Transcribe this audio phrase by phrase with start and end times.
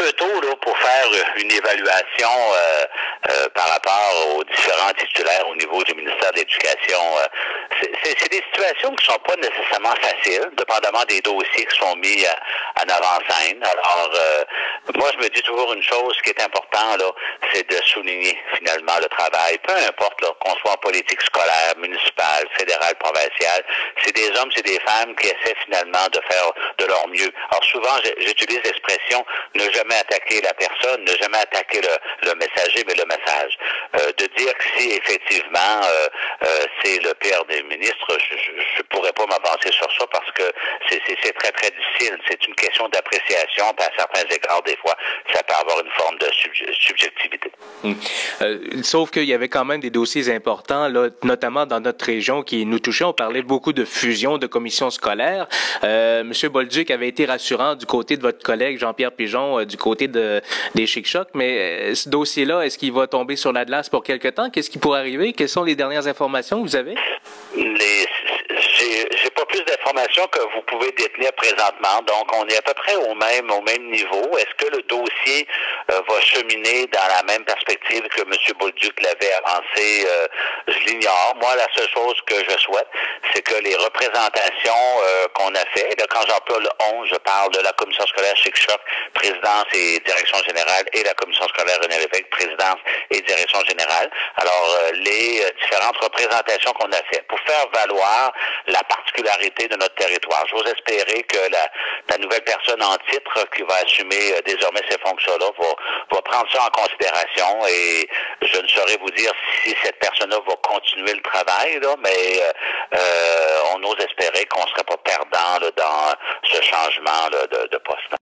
[0.00, 2.86] peu tôt là, pour faire une évaluation euh,
[3.30, 7.00] euh, par rapport aux différents titulaires au niveau du ministère de l'Éducation.
[7.18, 7.26] Euh,
[8.02, 12.24] c'est des situations qui sont pas nécessairement faciles, dépendamment des dossiers qui sont mis
[12.76, 13.62] en avant-scène.
[13.62, 14.10] Alors,
[14.96, 17.10] moi, je me dis toujours une chose qui est importante, là,
[17.52, 19.58] c'est de souligner finalement le travail.
[19.66, 23.64] Peu importe qu'on soit en politique scolaire, municipale, fédérale, provinciale,
[24.04, 27.32] c'est des hommes, c'est des femmes qui essaient finalement de faire de leur mieux.
[27.50, 29.39] Alors souvent, j'utilise l'expression ne
[29.96, 33.58] attaquer la personne, ne jamais attaquer le, messager, mais le message.
[33.96, 36.08] Euh, de dire que si effectivement euh,
[36.44, 40.52] euh, c'est le père des ministres, je ne pourrais pas m'avancer sur ça parce que
[41.22, 42.18] c'est très, très difficile.
[42.28, 44.94] C'est une question d'appréciation, à certains égards, des fois,
[45.32, 46.26] ça peut avoir une forme de
[46.78, 47.50] subjectivité.
[47.84, 47.96] Hum.
[48.82, 52.66] sauf qu'il y avait quand même des dossiers importants, là, notamment dans notre région qui
[52.66, 53.04] nous touchait.
[53.04, 55.46] On parlait beaucoup de fusion de commissions scolaires.
[55.82, 60.40] Monsieur Bolduc avait été rassurant du côté de votre collègue Jean-Pierre Pigeon, du côté de,
[60.74, 64.50] des Chic-Chocs, mais ce dossier-là, est-ce qu'il va tomber sur la glace pour quelque temps?
[64.50, 65.32] Qu'est-ce qui pourrait arriver?
[65.32, 66.94] Quelles sont les dernières informations que vous avez?
[67.56, 68.06] Les,
[70.08, 72.02] que vous pouvez détenir présentement.
[72.06, 74.36] Donc, on est à peu près au même au même niveau.
[74.38, 75.46] Est-ce que le dossier
[75.90, 78.32] euh, va cheminer dans la même perspective que M.
[78.58, 80.06] Bolduc l'avait avancé?
[80.06, 80.26] Euh,
[80.68, 81.36] je l'ignore.
[81.40, 82.88] Moi, la seule chose que je souhaite,
[83.32, 87.52] c'est que les représentations euh, qu'on a fait, là, quand j'emploie le 11, je parle
[87.52, 88.80] de la commission scolaire Choc,
[89.14, 92.78] présidence et direction générale, et la commission scolaire René Lévesque, présidence
[93.10, 94.10] et direction générale.
[94.36, 98.32] Alors, les différentes représentations qu'on a faites pour faire valoir
[98.66, 100.44] la particularité de notre territoire.
[100.48, 105.46] J'ose espérer que la, nouvelle personne en titre qui va assumer euh, désormais ces fonctions-là
[105.58, 108.08] va, prendre ça en considération et
[108.42, 112.52] je ne saurais vous dire si cette personne-là va continuer le travail, mais euh,
[112.94, 116.14] euh, on ose espérer qu'on ne serait pas perdant dans
[116.44, 118.14] ce changement de poste.